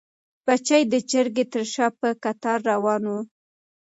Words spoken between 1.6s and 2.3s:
شا په